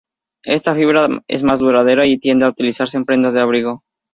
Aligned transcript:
Esta 0.47 0.73
fibra 0.73 1.23
es 1.27 1.43
más 1.43 1.59
duradera 1.59 2.07
y 2.07 2.17
tiende 2.17 2.45
a 2.45 2.49
utilizarse 2.49 2.97
en 2.97 3.05
prendas 3.05 3.35
de 3.35 3.41
abrigo. 3.41 3.83